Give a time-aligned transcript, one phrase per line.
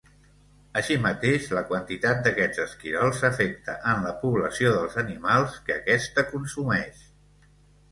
[0.79, 7.07] Així mateix, la quantitat d'aquests esquirols afecta en la població dels animals que aquesta consumeix.